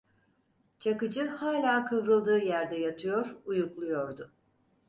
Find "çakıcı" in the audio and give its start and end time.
0.79-1.27